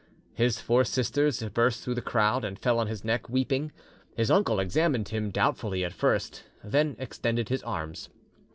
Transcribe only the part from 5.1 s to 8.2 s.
doubtfully at first, then extended his arms.